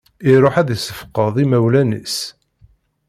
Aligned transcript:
Iruḥ 0.31 0.55
ad 0.57 0.69
issefqed 0.75 1.35
imawlan-is. 1.43 2.17